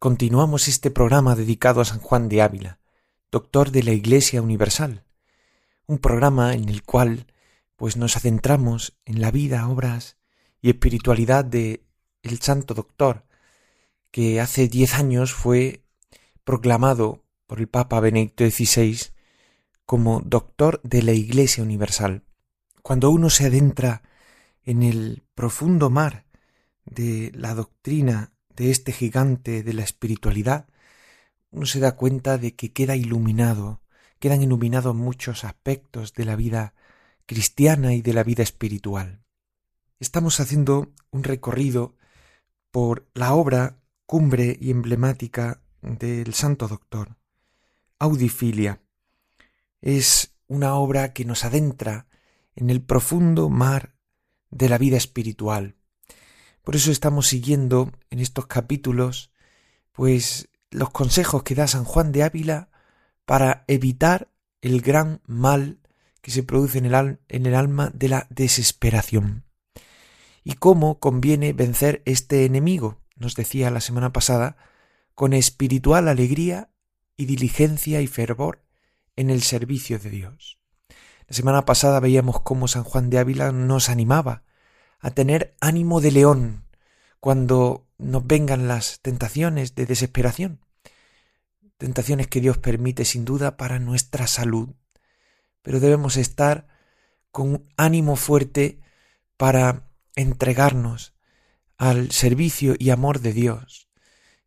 [0.00, 2.78] continuamos este programa dedicado a San Juan de Ávila,
[3.30, 5.04] doctor de la Iglesia Universal.
[5.86, 7.26] Un programa en el cual
[7.76, 10.16] pues nos adentramos en la vida, obras
[10.62, 11.84] y espiritualidad de
[12.22, 13.26] el santo doctor,
[14.10, 15.84] que hace diez años fue
[16.44, 19.12] proclamado por el Papa Benedicto XVI
[19.84, 22.24] como doctor de la Iglesia Universal.
[22.80, 24.00] Cuando uno se adentra
[24.64, 26.24] en el profundo mar
[26.86, 30.68] de la doctrina de este gigante de la espiritualidad,
[31.50, 33.82] uno se da cuenta de que queda iluminado,
[34.18, 36.74] quedan iluminados muchos aspectos de la vida
[37.26, 39.22] cristiana y de la vida espiritual.
[39.98, 41.96] Estamos haciendo un recorrido
[42.70, 47.16] por la obra cumbre y emblemática del Santo Doctor,
[47.98, 48.82] Audifilia.
[49.80, 52.08] Es una obra que nos adentra
[52.56, 53.94] en el profundo mar
[54.50, 55.76] de la vida espiritual.
[56.62, 59.30] Por eso estamos siguiendo en estos capítulos,
[59.92, 62.70] pues, los consejos que da San Juan de Ávila
[63.24, 64.28] para evitar
[64.60, 65.78] el gran mal
[66.20, 69.44] que se produce en el, en el alma de la desesperación.
[70.44, 74.56] Y cómo conviene vencer este enemigo, nos decía la semana pasada,
[75.14, 76.70] con espiritual alegría
[77.16, 78.64] y diligencia y fervor
[79.16, 80.58] en el servicio de Dios.
[81.26, 84.44] La semana pasada veíamos cómo San Juan de Ávila nos animaba
[85.00, 86.64] a tener ánimo de león
[87.18, 90.60] cuando nos vengan las tentaciones de desesperación.
[91.78, 94.70] Tentaciones que Dios permite sin duda para nuestra salud.
[95.62, 96.66] Pero debemos estar
[97.30, 98.80] con ánimo fuerte
[99.36, 101.14] para entregarnos
[101.76, 103.88] al servicio y amor de Dios.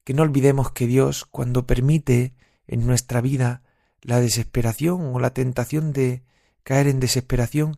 [0.03, 2.35] Que no olvidemos que Dios, cuando permite
[2.67, 3.63] en nuestra vida
[4.01, 6.23] la desesperación o la tentación de
[6.63, 7.77] caer en desesperación,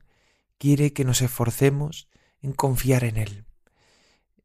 [0.58, 2.09] quiere que nos esforcemos
[2.46, 3.46] en confiar en Él.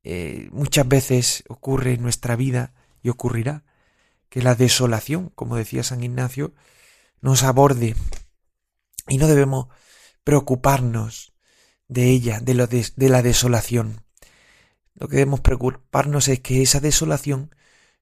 [0.03, 2.73] Eh, muchas veces ocurre en nuestra vida
[3.03, 3.65] y ocurrirá
[4.31, 6.55] que la desolación, como decía San Ignacio,
[7.21, 7.95] nos aborde
[9.07, 9.67] y no debemos
[10.25, 11.35] preocuparnos
[11.89, 14.03] de ella, de, lo de, de la desolación.
[14.95, 17.55] Lo que debemos preocuparnos es que esa desolación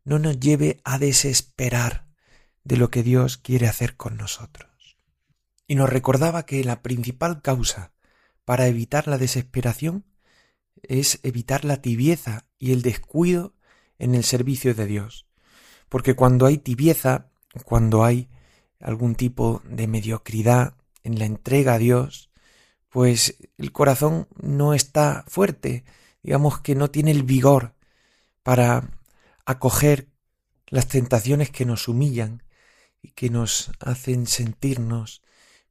[0.05, 2.07] no nos lleve a desesperar
[2.63, 4.99] de lo que Dios quiere hacer con nosotros.
[5.67, 7.93] Y nos recordaba que la principal causa
[8.49, 10.07] para evitar la desesperación
[10.83, 13.53] es evitar la tibieza y el descuido
[13.99, 15.27] en el servicio de Dios.
[15.91, 17.29] Porque cuando hay tibieza,
[17.67, 18.31] cuando hay
[18.81, 22.31] algún tipo de mediocridad en la entrega a Dios,
[22.89, 25.85] pues el corazón no está fuerte,
[26.23, 27.75] digamos que no tiene el vigor
[28.43, 28.99] para
[29.45, 30.09] acoger
[30.69, 32.45] las tentaciones que nos humillan
[33.03, 35.21] y que nos hacen sentirnos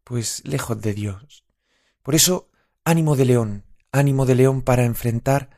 [0.03, 1.43] pues lejos de Dios.
[2.03, 2.51] Por eso
[2.87, 5.49] ánimo de león, ánimo de león para enfrentar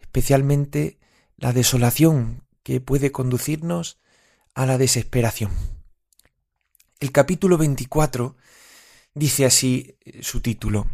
[0.00, 0.98] especialmente
[1.36, 4.00] la desolación que puede conducirnos
[4.54, 5.50] a la desesperación.
[6.98, 8.36] El capítulo 24
[9.12, 10.86] dice así eh, su título,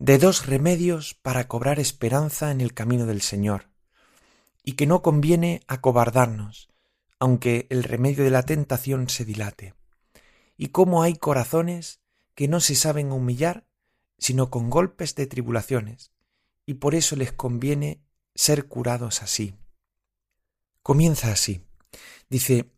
[0.00, 3.68] de dos remedios para cobrar esperanza en el camino del Señor,
[4.64, 6.68] y que no conviene acobardarnos,
[7.20, 9.74] aunque el remedio de la tentación se dilate,
[10.56, 12.00] y cómo hay corazones
[12.34, 13.65] que no se saben humillar
[14.18, 16.12] sino con golpes de tribulaciones,
[16.64, 18.00] y por eso les conviene
[18.34, 19.54] ser curados así.
[20.82, 21.62] Comienza así.
[22.28, 22.70] Dice,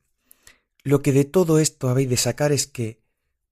[0.83, 3.03] lo que de todo esto habéis de sacar es que,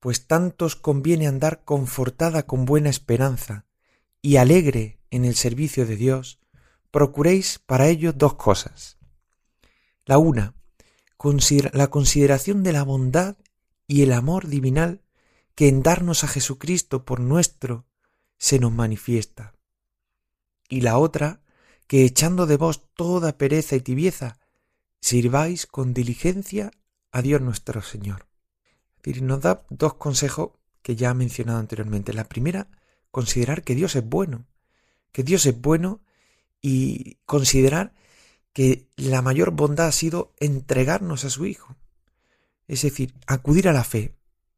[0.00, 3.66] pues tanto os conviene andar confortada con buena esperanza
[4.22, 6.38] y alegre en el servicio de Dios,
[6.90, 8.98] procuréis para ello dos cosas.
[10.04, 10.54] La una,
[11.72, 13.36] la consideración de la bondad
[13.86, 15.02] y el amor divinal
[15.56, 17.86] que en darnos a Jesucristo por nuestro
[18.38, 19.54] se nos manifiesta.
[20.68, 21.40] Y la otra,
[21.88, 24.38] que echando de vos toda pereza y tibieza,
[25.00, 26.70] sirváis con diligencia
[27.10, 28.28] a Dios nuestro Señor.
[29.02, 30.50] Y nos da dos consejos
[30.82, 32.12] que ya he mencionado anteriormente.
[32.12, 32.68] La primera,
[33.10, 34.46] considerar que Dios es bueno,
[35.12, 36.02] que Dios es bueno
[36.60, 37.94] y considerar
[38.52, 41.76] que la mayor bondad ha sido entregarnos a su Hijo.
[42.66, 44.15] Es decir, acudir a la fe,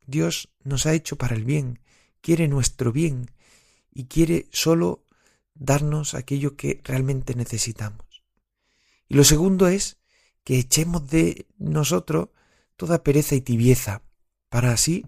[0.08, 1.80] Dios nos ha hecho para el bien,
[2.22, 3.30] quiere nuestro bien
[3.92, 5.04] y quiere solo
[5.54, 8.24] darnos aquello que realmente necesitamos.
[9.06, 9.98] Y lo segundo es
[10.44, 12.30] que echemos de nosotros
[12.76, 14.00] toda pereza y tibieza,
[14.48, 15.04] para así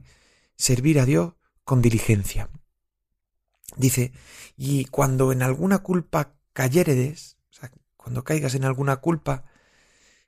[0.56, 1.32] servir a Dios
[1.64, 2.50] con diligencia.
[3.76, 4.12] Dice,
[4.54, 9.44] y cuando en alguna culpa cayeredes, o sea, cuando caigas en alguna culpa,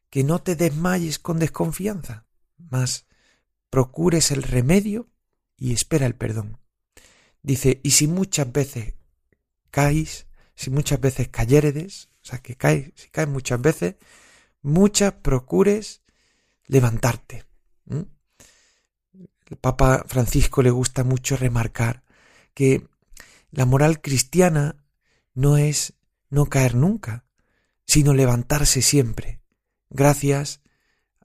[0.08, 2.24] que no te desmayes con desconfianza,
[2.56, 3.06] mas
[3.72, 5.08] procures el remedio
[5.56, 6.58] y espera el perdón.
[7.42, 8.96] Dice, y si muchas veces
[9.70, 13.94] caes, si muchas veces cayeredes, o sea, que caes, si caes muchas veces,
[14.60, 16.02] muchas procures
[16.66, 17.46] levantarte.
[17.88, 22.04] El Papa Francisco le gusta mucho remarcar
[22.52, 22.86] que
[23.50, 24.84] la moral cristiana
[25.32, 25.94] no es
[26.28, 27.24] no caer nunca,
[27.86, 29.40] sino levantarse siempre,
[29.88, 30.60] gracias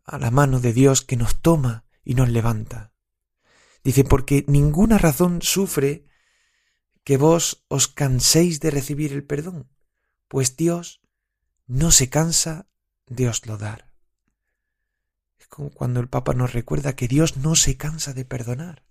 [0.06, 2.94] a la mano de Dios que nos toma y nos levanta.
[3.84, 6.06] Dice, porque ninguna razón sufre
[7.04, 9.70] que vos os canséis de recibir el perdón,
[10.30, 11.02] pues Dios
[11.66, 12.70] no se cansa
[13.08, 13.92] de oslo dar.
[15.38, 18.86] Es como cuando el Papa nos recuerda que Dios no se cansa de perdonar.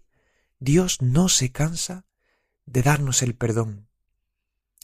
[0.58, 2.04] Dios no se cansa
[2.66, 3.88] de darnos el perdón.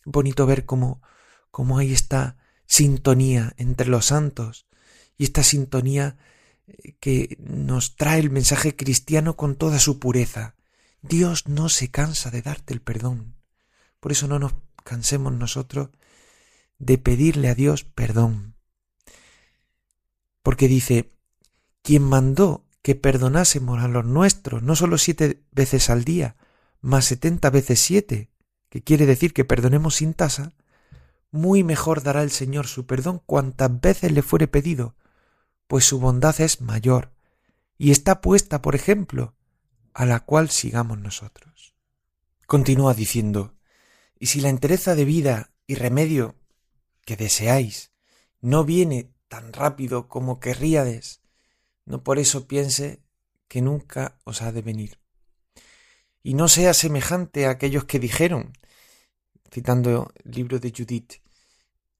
[0.06, 1.02] Bonito ver cómo,
[1.50, 4.66] cómo hay esta sintonía entre los santos
[5.18, 6.16] y esta sintonía
[7.00, 10.54] que nos trae el mensaje cristiano con toda su pureza.
[11.02, 13.34] Dios no se cansa de darte el perdón.
[14.00, 14.54] Por eso no nos
[14.84, 15.90] cansemos nosotros
[16.78, 18.54] de pedirle a Dios perdón.
[20.42, 21.10] Porque dice,
[21.82, 26.36] quien mandó que perdonásemos a los nuestros no solo siete veces al día,
[26.80, 28.30] más setenta veces siete,
[28.68, 30.54] que quiere decir que perdonemos sin tasa,
[31.30, 34.96] muy mejor dará el Señor su perdón cuantas veces le fuere pedido,
[35.72, 37.14] pues su bondad es mayor,
[37.78, 39.34] y está puesta, por ejemplo,
[39.94, 41.74] a la cual sigamos nosotros.
[42.46, 43.54] Continúa diciendo,
[44.18, 46.36] y si la entereza de vida y remedio
[47.06, 47.90] que deseáis
[48.42, 51.22] no viene tan rápido como querríades,
[51.86, 53.00] no por eso piense
[53.48, 54.98] que nunca os ha de venir
[56.22, 58.52] y no sea semejante a aquellos que dijeron,
[59.50, 61.22] citando el libro de Judith,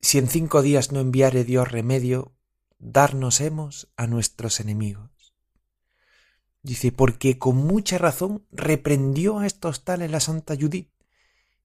[0.03, 2.35] si en cinco días no enviare Dios remedio,
[2.83, 5.11] darnos hemos a nuestros enemigos.
[6.63, 10.91] Dice, porque con mucha razón reprendió a estos tales la Santa Judith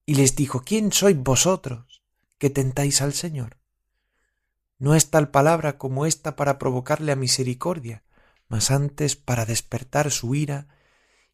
[0.05, 2.03] y les dijo, ¿quién sois vosotros
[2.37, 3.57] que tentáis al Señor?
[4.77, 8.03] No es tal palabra como esta para provocarle a misericordia,
[8.47, 10.67] mas antes para despertar su ira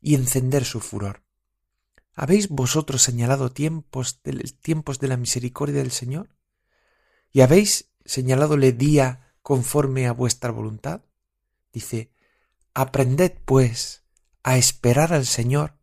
[0.02, 1.24] y encender su furor.
[2.16, 6.30] ¿Habéis vosotros señalado tiempos de, tiempos de la misericordia del Señor?
[7.32, 11.02] ¿Y habéis señaládole día conforme a vuestra voluntad?
[11.72, 12.12] Dice,
[12.74, 14.04] aprended pues
[14.42, 15.78] a esperar al Señor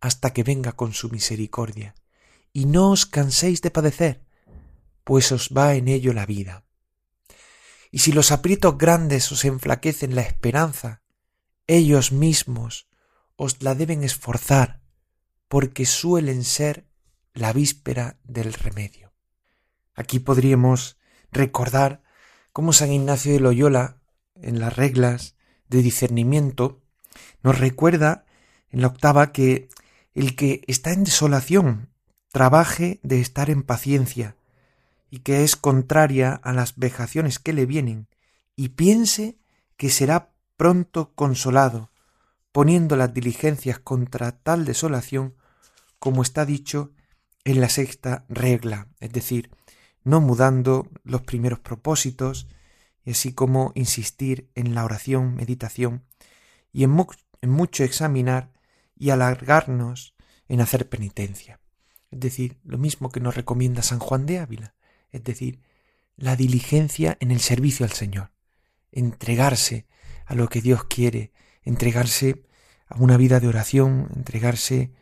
[0.00, 1.94] hasta que venga con su misericordia,
[2.52, 4.24] y no os canséis de padecer,
[5.02, 6.64] pues os va en ello la vida.
[7.90, 11.02] Y si los aprietos grandes os enflaquecen la esperanza,
[11.66, 12.88] ellos mismos
[13.36, 14.82] os la deben esforzar,
[15.48, 16.88] porque suelen ser
[17.34, 19.12] la víspera del remedio.
[19.94, 20.98] Aquí podríamos
[21.30, 22.02] recordar
[22.56, 23.98] cómo San Ignacio de Loyola,
[24.34, 25.36] en las reglas
[25.68, 26.80] de discernimiento,
[27.42, 28.24] nos recuerda
[28.70, 29.68] en la octava que
[30.14, 31.90] el que está en desolación
[32.32, 34.36] trabaje de estar en paciencia,
[35.10, 38.08] y que es contraria a las vejaciones que le vienen,
[38.56, 39.36] y piense
[39.76, 41.90] que será pronto consolado,
[42.52, 45.34] poniendo las diligencias contra tal desolación
[45.98, 46.94] como está dicho
[47.44, 49.50] en la sexta regla, es decir,
[50.06, 52.46] no mudando los primeros propósitos,
[53.04, 56.04] y así como insistir en la oración, meditación,
[56.72, 56.90] y en,
[57.42, 58.52] mucho examinar
[58.96, 60.14] y alargarnos
[60.46, 61.58] en hacer penitencia.
[62.12, 64.76] Es decir, lo mismo que nos recomienda San Juan de Ávila,
[65.10, 65.60] es decir,
[66.14, 68.30] la diligencia en el servicio al Señor,
[68.92, 69.86] entregarse
[70.24, 71.32] a lo que Dios quiere,
[71.62, 72.44] entregarse
[72.86, 74.92] a una vida de oración, entregarse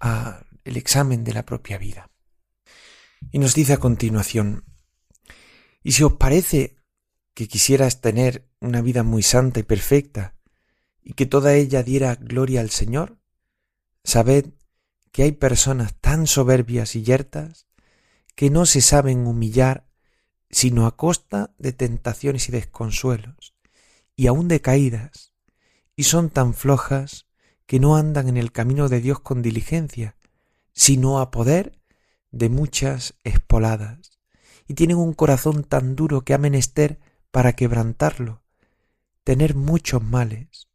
[0.00, 2.10] a el examen de la propia vida.
[3.30, 4.64] Y nos dice a continuación,
[5.82, 6.76] y si os parece
[7.34, 10.36] que quisieras tener una vida muy santa y perfecta,
[11.02, 13.18] y que toda ella diera gloria al Señor,
[14.04, 14.46] sabed
[15.12, 17.66] que hay personas tan soberbias y yertas
[18.34, 19.86] que no se saben humillar
[20.50, 23.54] sino a costa de tentaciones y desconsuelos,
[24.16, 25.32] y aun de caídas,
[25.94, 27.26] y son tan flojas
[27.66, 30.16] que no andan en el camino de Dios con diligencia,
[30.72, 31.79] sino a poder
[32.30, 34.20] de muchas espoladas,
[34.66, 38.42] y tienen un corazón tan duro que ha menester para quebrantarlo,
[39.24, 40.68] tener muchos males,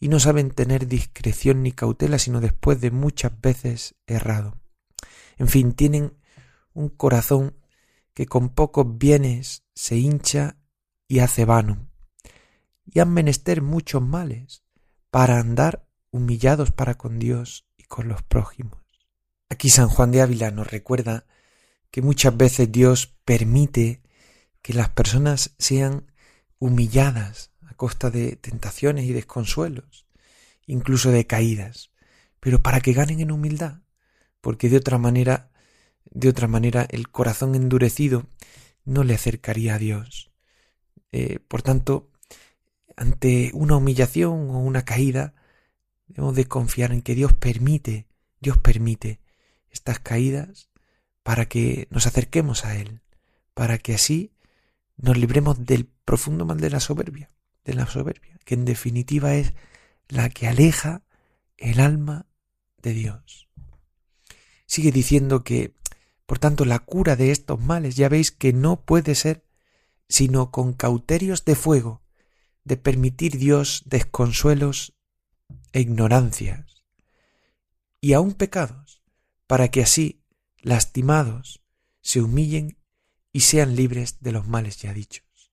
[0.00, 4.60] y no saben tener discreción ni cautela sino después de muchas veces errado.
[5.38, 6.14] En fin, tienen
[6.72, 7.56] un corazón
[8.12, 10.56] que con pocos bienes se hincha
[11.08, 11.88] y hace vano,
[12.84, 14.62] y han menester muchos males
[15.10, 18.83] para andar humillados para con Dios y con los prójimos.
[19.54, 21.26] Aquí San Juan de Ávila nos recuerda
[21.92, 24.02] que muchas veces Dios permite
[24.62, 26.10] que las personas sean
[26.58, 30.06] humilladas a costa de tentaciones y desconsuelos,
[30.66, 31.92] incluso de caídas,
[32.40, 33.82] pero para que ganen en humildad,
[34.40, 35.52] porque de otra manera,
[36.10, 38.26] de otra manera el corazón endurecido
[38.84, 40.32] no le acercaría a Dios.
[41.12, 42.10] Eh, por tanto,
[42.96, 45.36] ante una humillación o una caída,
[46.08, 48.08] debemos de confiar en que Dios permite,
[48.40, 49.22] Dios permite
[49.74, 50.70] estas caídas
[51.22, 53.02] para que nos acerquemos a Él,
[53.52, 54.32] para que así
[54.96, 57.28] nos libremos del profundo mal de la soberbia,
[57.64, 59.52] de la soberbia, que en definitiva es
[60.08, 61.02] la que aleja
[61.56, 62.26] el alma
[62.82, 63.48] de Dios.
[64.66, 65.74] Sigue diciendo que,
[66.26, 69.44] por tanto, la cura de estos males ya veis que no puede ser
[70.08, 72.02] sino con cauterios de fuego,
[72.64, 74.94] de permitir Dios desconsuelos
[75.72, 76.84] e ignorancias,
[78.00, 78.93] y aun pecados,
[79.54, 80.20] para que así,
[80.62, 81.62] lastimados,
[82.00, 82.76] se humillen
[83.30, 85.52] y sean libres de los males ya dichos.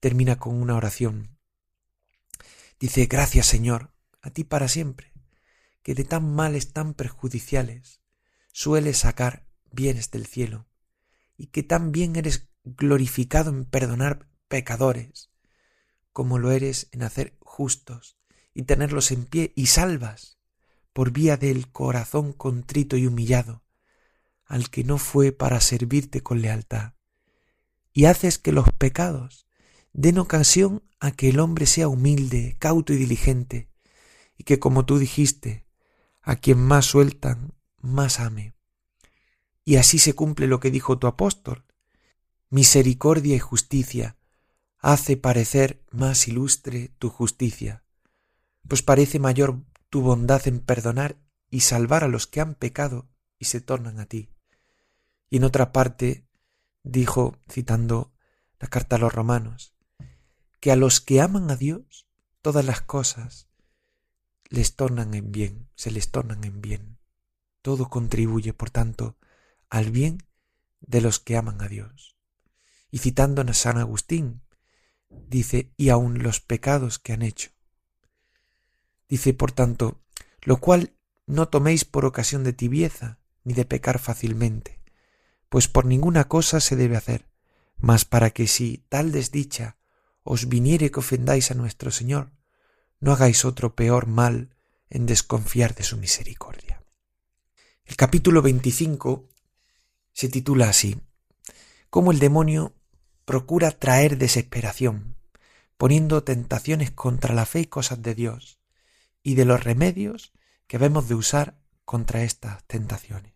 [0.00, 1.36] Termina con una oración.
[2.80, 3.92] Dice, gracias Señor,
[4.22, 5.12] a ti para siempre,
[5.82, 8.00] que de tan males tan perjudiciales
[8.50, 10.66] sueles sacar bienes del cielo,
[11.36, 15.28] y que tan bien eres glorificado en perdonar pecadores,
[16.14, 18.16] como lo eres en hacer justos
[18.54, 20.37] y tenerlos en pie y salvas
[20.98, 23.62] por vía del corazón contrito y humillado,
[24.46, 26.94] al que no fue para servirte con lealtad
[27.92, 29.46] y haces que los pecados
[29.92, 33.70] den ocasión a que el hombre sea humilde, cauto y diligente,
[34.36, 35.68] y que, como tú dijiste,
[36.20, 38.54] a quien más sueltan, más ame.
[39.64, 41.64] Y así se cumple lo que dijo tu apóstol.
[42.50, 44.16] Misericordia y justicia
[44.80, 47.84] hace parecer más ilustre tu justicia,
[48.66, 51.18] pues parece mayor tu bondad en perdonar
[51.50, 54.30] y salvar a los que han pecado y se tornan a ti.
[55.30, 56.26] Y en otra parte
[56.82, 58.12] dijo, citando
[58.58, 59.74] la carta a los romanos,
[60.60, 62.08] que a los que aman a Dios,
[62.42, 63.48] todas las cosas
[64.48, 66.98] les tornan en bien, se les tornan en bien.
[67.62, 69.18] Todo contribuye, por tanto,
[69.68, 70.22] al bien
[70.80, 72.16] de los que aman a Dios.
[72.90, 74.42] Y citando a San Agustín,
[75.10, 77.50] dice, y aun los pecados que han hecho.
[79.08, 80.00] Dice, por tanto,
[80.42, 80.94] lo cual
[81.26, 84.80] no toméis por ocasión de tibieza, ni de pecar fácilmente,
[85.48, 87.26] pues por ninguna cosa se debe hacer,
[87.78, 89.76] mas para que si tal desdicha
[90.22, 92.32] os viniere que ofendáis a nuestro Señor,
[93.00, 94.54] no hagáis otro peor mal
[94.90, 96.82] en desconfiar de su misericordia.
[97.84, 99.28] El capítulo 25
[100.12, 101.00] se titula así,
[101.88, 102.74] cómo el demonio
[103.24, 105.16] procura traer desesperación,
[105.76, 108.57] poniendo tentaciones contra la fe y cosas de Dios,
[109.28, 110.32] y de los remedios
[110.66, 113.34] que debemos de usar contra estas tentaciones.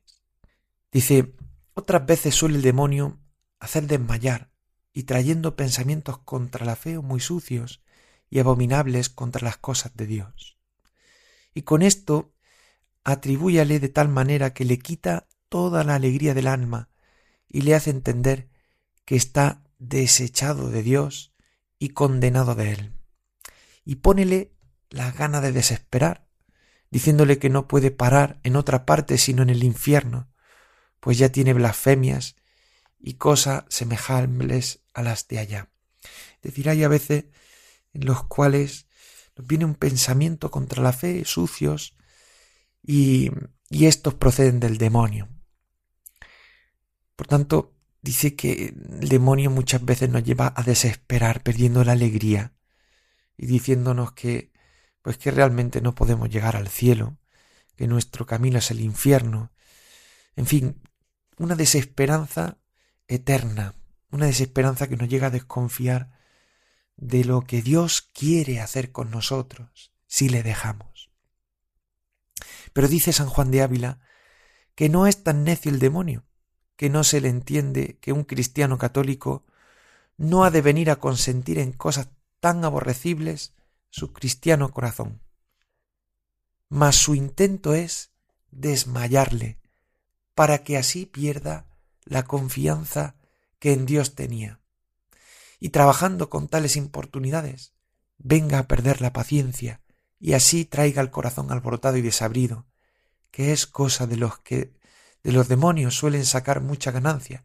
[0.91, 1.35] Dice,
[1.75, 3.21] otras veces suele el demonio
[3.61, 4.51] hacer desmayar
[4.95, 7.83] y trayendo pensamientos contra la fe muy sucios
[8.31, 10.57] y abominables contra las cosas de Dios.
[11.53, 12.33] Y con esto
[13.05, 16.89] atribúyale de tal manera que le quita toda la alegría del alma
[17.51, 18.49] y le hace entender
[19.05, 21.35] que está desechado de Dios
[21.79, 22.93] y condenado de él.
[23.85, 24.55] Y pónele
[24.93, 26.29] la gana de desesperar,
[26.91, 30.31] diciéndole que no puede parar en otra parte sino en el infierno,
[31.01, 32.37] pues ya tiene blasfemias
[33.01, 35.71] y cosas semejables a las de allá.
[36.37, 37.25] Es decir, hay a veces
[37.95, 38.87] en los cuales
[39.37, 41.97] nos viene un pensamiento contra la fe, sucios,
[42.83, 43.31] y,
[43.71, 45.29] y estos proceden del demonio.
[47.17, 52.53] Por tanto, dice que el demonio muchas veces nos lleva a desesperar, perdiendo la alegría
[53.37, 54.52] y diciéndonos que
[55.03, 57.19] pues que realmente no podemos llegar al cielo,
[57.77, 59.53] que nuestro camino es el infierno.
[60.37, 60.81] En fin,
[61.37, 62.59] una desesperanza
[63.09, 63.75] eterna,
[64.11, 66.19] una desesperanza que nos llega a desconfiar
[66.97, 71.11] de lo que Dios quiere hacer con nosotros si le dejamos.
[72.73, 74.01] Pero dice San Juan de Ávila
[74.75, 76.25] que no es tan necio el demonio,
[76.77, 79.45] que no se le entiende que un cristiano católico
[80.17, 82.09] no ha de venir a consentir en cosas
[82.41, 83.55] tan aborrecibles
[83.93, 85.21] su cristiano corazón.
[86.71, 88.11] Mas su intento es
[88.51, 89.61] desmayarle,
[90.35, 91.67] para que así pierda
[92.07, 93.17] la confianza
[93.59, 94.61] que en Dios tenía.
[95.61, 97.75] Y trabajando con tales importunidades,
[98.17, 99.83] venga a perder la paciencia
[100.19, 102.67] y así traiga el corazón alborotado y desabrido,
[103.31, 104.73] que es cosa de los que
[105.23, 107.45] de los demonios suelen sacar mucha ganancia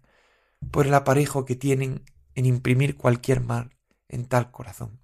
[0.72, 3.77] por el aparejo que tienen en imprimir cualquier mal
[4.08, 5.01] en tal corazón.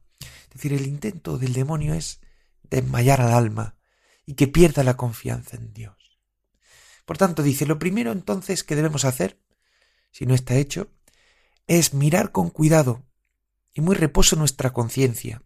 [0.54, 2.22] Es decir, el intento del demonio es
[2.70, 3.76] desmayar al alma
[4.26, 6.20] y que pierda la confianza en Dios.
[7.06, 9.40] Por tanto, dice, lo primero entonces que debemos hacer,
[10.12, 10.92] si no está hecho,
[11.66, 13.04] es mirar con cuidado
[13.74, 15.42] y muy reposo nuestra conciencia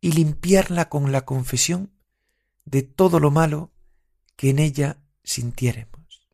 [0.00, 1.92] y limpiarla con la confesión
[2.64, 3.72] de todo lo malo
[4.34, 6.28] que en ella sintiéremos.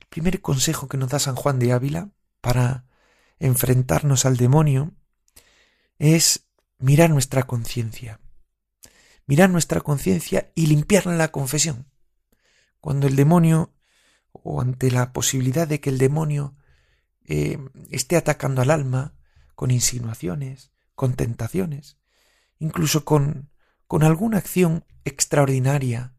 [0.00, 2.86] El primer consejo que nos da San Juan de Ávila para
[3.38, 4.92] enfrentarnos al demonio
[5.98, 6.45] es
[6.78, 8.20] mirar nuestra conciencia.
[9.26, 11.90] Mirar nuestra conciencia y limpiarla en la confesión.
[12.80, 13.74] Cuando el demonio,
[14.32, 16.56] o ante la posibilidad de que el demonio
[17.24, 17.58] eh,
[17.90, 19.14] esté atacando al alma
[19.54, 21.98] con insinuaciones, con tentaciones,
[22.58, 23.50] incluso con,
[23.86, 26.14] con alguna acción extraordinaria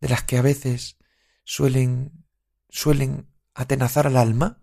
[0.00, 0.96] de las que a veces
[1.44, 2.24] suelen,
[2.70, 4.62] suelen atenazar al alma,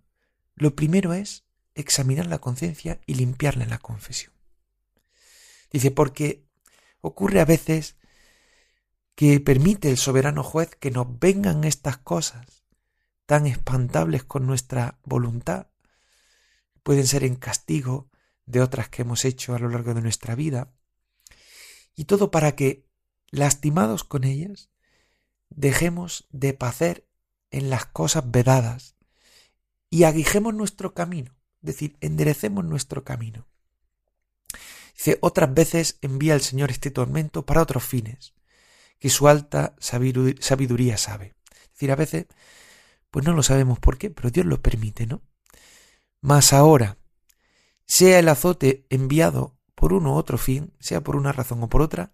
[0.56, 1.46] lo primero es
[1.76, 4.39] examinar la conciencia y limpiarla en la confesión.
[5.72, 6.46] Dice, porque
[7.02, 7.98] ocurre a veces
[9.16, 12.64] que permite el soberano juez que nos vengan estas cosas
[13.26, 15.68] tan espantables con nuestra voluntad.
[16.84, 18.10] Pueden ser en castigo
[18.46, 20.74] de otras que hemos hecho a lo largo de nuestra vida.
[21.96, 22.88] Y todo para que,
[23.30, 24.70] lastimados con ellas,
[25.50, 27.08] dejemos de pacer
[27.52, 28.96] en las cosas vedadas
[29.90, 33.48] y aguijemos nuestro camino, es decir, enderecemos nuestro camino.
[35.00, 38.34] Dice, otras veces envía el Señor este tormento para otros fines,
[39.00, 41.36] que su alta sabiduría sabe.
[41.54, 42.26] Es decir, a veces,
[43.10, 45.22] pues no lo sabemos por qué, pero Dios lo permite, ¿no?
[46.20, 46.98] Mas ahora,
[47.86, 51.82] sea el azote enviado por uno u otro fin, sea por una razón o por
[51.82, 52.12] otra,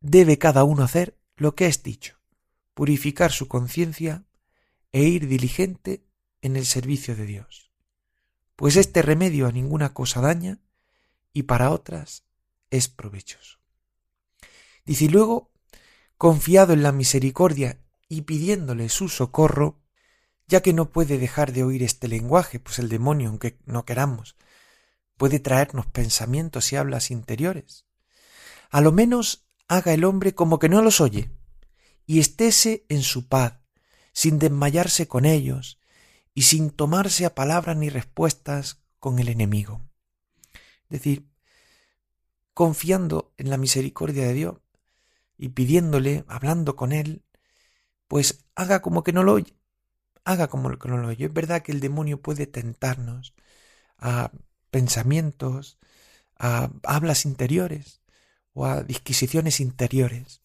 [0.00, 2.18] debe cada uno hacer lo que es dicho,
[2.72, 4.24] purificar su conciencia
[4.92, 6.06] e ir diligente
[6.40, 7.70] en el servicio de Dios.
[8.56, 10.58] Pues este remedio a ninguna cosa daña
[11.32, 12.24] y para otras
[12.70, 13.58] es provechoso.
[14.84, 15.52] Dice luego,
[16.16, 19.80] confiado en la misericordia y pidiéndole su socorro,
[20.46, 24.36] ya que no puede dejar de oír este lenguaje, pues el demonio, aunque no queramos,
[25.16, 27.84] puede traernos pensamientos y hablas interiores.
[28.70, 31.30] A lo menos haga el hombre como que no los oye,
[32.06, 33.60] y estése en su paz,
[34.12, 35.78] sin desmayarse con ellos,
[36.32, 39.87] y sin tomarse a palabras ni respuestas con el enemigo.
[40.88, 41.28] Decir,
[42.54, 44.56] confiando en la misericordia de Dios
[45.36, 47.24] y pidiéndole, hablando con Él,
[48.08, 49.54] pues haga como que no lo oye,
[50.24, 51.26] haga como que no lo oye.
[51.26, 53.34] Es verdad que el demonio puede tentarnos
[53.98, 54.32] a
[54.70, 55.78] pensamientos,
[56.38, 58.00] a hablas interiores
[58.52, 60.42] o a disquisiciones interiores,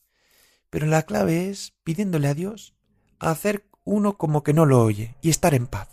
[0.70, 2.76] pero la clave es pidiéndole a Dios
[3.20, 5.90] a hacer uno como que no lo oye y estar en paz.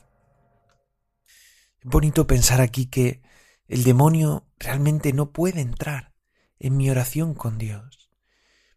[1.80, 3.22] Es bonito pensar aquí que
[3.70, 6.12] el demonio realmente no puede entrar
[6.58, 8.10] en mi oración con Dios.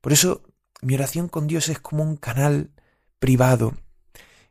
[0.02, 0.44] Por eso
[0.84, 2.76] mi oración con Dios es como un canal
[3.18, 3.76] privado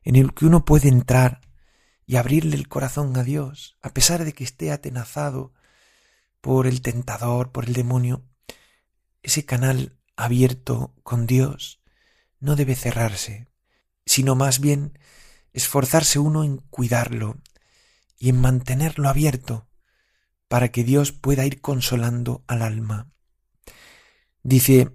[0.03, 1.43] en el que uno puede entrar
[2.07, 5.55] y abrirle el corazón a Dios, a pesar de que esté atenazado
[6.41, 8.25] por el tentador, por el demonio.
[9.23, 11.81] Ese canal abierto con Dios
[12.41, 13.47] no debe cerrarse,
[14.07, 14.99] sino más bien
[15.53, 17.37] esforzarse uno en cuidarlo
[18.19, 19.69] y en mantenerlo abierto
[20.53, 23.11] para que Dios pueda ir consolando al alma.
[24.43, 24.91] Dice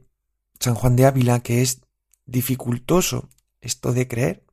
[0.59, 1.81] San Juan de Ávila que es
[2.27, 3.27] dificultoso
[3.59, 4.45] esto de creer,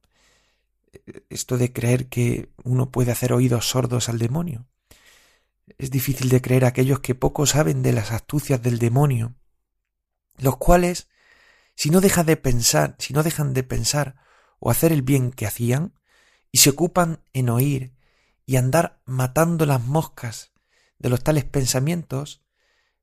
[1.28, 4.66] esto de creer que uno puede hacer oídos sordos al demonio.
[5.76, 9.34] Es difícil de creer aquellos que poco saben de las astucias del demonio,
[10.38, 11.10] los cuales,
[11.76, 14.16] si no dejan de pensar, si no dejan de pensar
[14.58, 16.00] o hacer el bien que hacían,
[16.50, 17.94] y se ocupan en oír
[18.46, 20.53] y andar matando las moscas
[21.04, 22.40] de los tales pensamientos,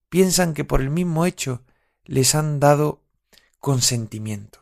[0.10, 1.64] piensan que por el mismo hecho
[2.04, 3.04] les han dado
[3.60, 4.60] consentimiento.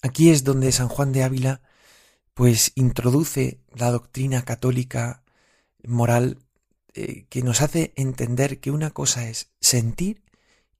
[0.00, 1.60] Aquí es donde San Juan de Ávila
[2.32, 5.24] pues introduce la doctrina católica
[5.86, 6.38] moral
[6.94, 10.24] eh, que nos hace entender que una cosa es sentir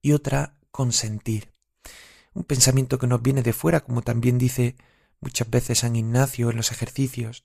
[0.01, 1.53] y otra consentir.
[2.33, 4.75] Un pensamiento que nos viene de fuera, como también dice
[5.19, 7.43] muchas veces San Ignacio en los ejercicios.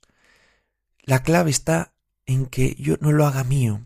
[1.03, 1.93] La clave está
[2.25, 3.85] en que yo no lo haga mío,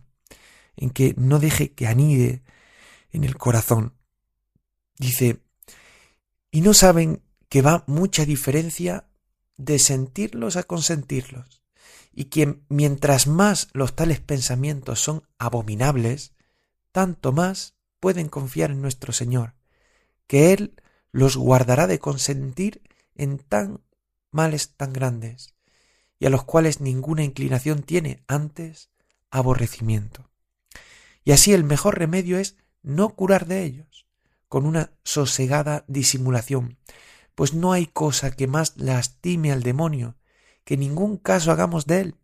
[0.76, 2.42] en que no deje que anide
[3.10, 3.94] en el corazón.
[4.98, 5.40] Dice,
[6.50, 9.06] y no saben que va mucha diferencia
[9.56, 11.62] de sentirlos a consentirlos,
[12.12, 16.32] y que mientras más los tales pensamientos son abominables,
[16.92, 19.54] tanto más pueden confiar en nuestro Señor,
[20.26, 20.74] que Él
[21.12, 22.82] los guardará de consentir
[23.14, 23.80] en tan
[24.30, 25.54] males tan grandes,
[26.18, 28.90] y a los cuales ninguna inclinación tiene antes
[29.30, 30.30] aborrecimiento.
[31.26, 34.06] Y así el mejor remedio es no curar de ellos,
[34.48, 36.78] con una sosegada disimulación,
[37.34, 40.14] pues no hay cosa que más lastime al demonio
[40.62, 42.14] que ningún caso hagamos de él,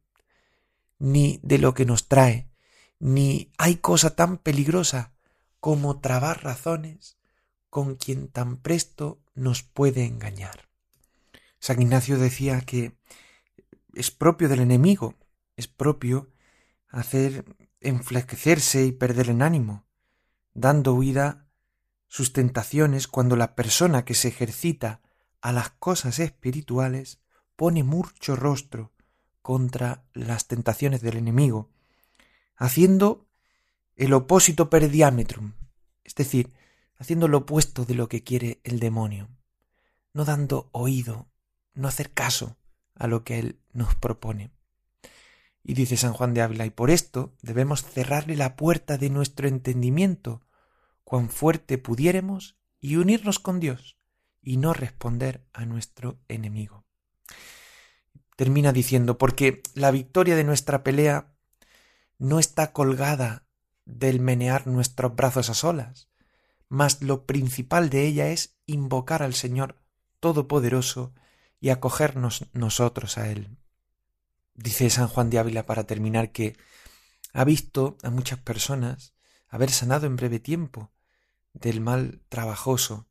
[1.00, 2.48] ni de lo que nos trae,
[3.00, 5.12] ni hay cosa tan peligrosa
[5.58, 7.18] como trabar razones
[7.70, 10.68] con quien tan presto nos puede engañar.
[11.58, 12.96] San Ignacio decía que
[13.94, 15.16] es propio del enemigo,
[15.56, 16.30] es propio
[16.88, 17.44] hacer
[17.82, 19.86] enflaquecerse y perder el ánimo,
[20.54, 21.46] dando huida
[22.08, 25.00] sus tentaciones cuando la persona que se ejercita
[25.40, 27.20] a las cosas espirituales
[27.56, 28.92] pone mucho rostro
[29.40, 31.70] contra las tentaciones del enemigo,
[32.56, 33.26] haciendo
[33.96, 35.54] el opósito per diametrum,
[36.04, 36.52] es decir,
[36.96, 39.28] haciendo lo opuesto de lo que quiere el demonio,
[40.12, 41.28] no dando oído,
[41.74, 42.56] no hacer caso
[42.94, 44.52] a lo que él nos propone.
[45.64, 49.48] Y dice San Juan de Ávila, y por esto debemos cerrarle la puerta de nuestro
[49.48, 50.42] entendimiento,
[51.04, 53.96] cuán fuerte pudiéremos, y unirnos con Dios,
[54.42, 56.84] y no responder a nuestro enemigo.
[58.36, 61.32] Termina diciendo, porque la victoria de nuestra pelea
[62.18, 63.46] no está colgada
[63.84, 66.08] del menear nuestros brazos a solas,
[66.68, 69.76] mas lo principal de ella es invocar al Señor
[70.18, 71.14] Todopoderoso
[71.60, 73.58] y acogernos nosotros a Él.
[74.54, 76.56] Dice San Juan de Ávila para terminar que
[77.32, 79.14] ha visto a muchas personas
[79.48, 80.92] haber sanado en breve tiempo
[81.52, 83.08] del mal trabajoso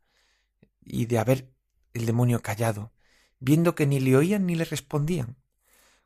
[0.82, 1.54] y de haber
[1.94, 2.94] el demonio callado,
[3.40, 5.38] viendo que ni le oían ni le respondían,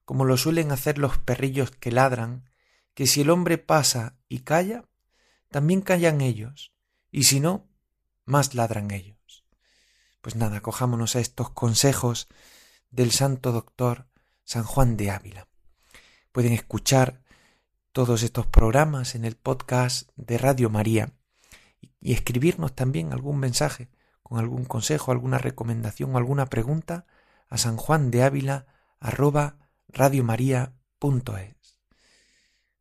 [0.04, 2.50] como lo suelen hacer los perrillos que ladran,
[2.93, 4.86] que si el hombre pasa y calla,
[5.50, 6.74] también callan ellos,
[7.12, 7.69] y si no,
[8.26, 9.45] más ladran ellos.
[10.21, 12.28] Pues nada, cojámonos a estos consejos
[12.89, 14.08] del santo doctor
[14.45, 15.47] San Juan de Ávila.
[16.31, 17.21] Pueden escuchar
[17.91, 21.13] todos estos programas en el podcast de Radio María
[21.99, 23.89] y escribirnos también algún mensaje
[24.21, 27.08] con algún consejo, alguna recomendación o alguna pregunta
[27.49, 28.67] a San Juan de Ávila.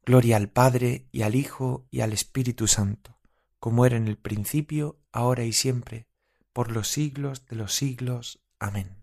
[0.05, 3.19] Gloria al Padre y al Hijo y al Espíritu Santo,
[3.59, 6.09] como era en el principio, ahora y siempre,
[6.53, 8.41] por los siglos de los siglos.
[8.59, 8.97] Amén.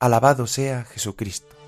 [0.00, 1.67] Alabado sea Jesucristo.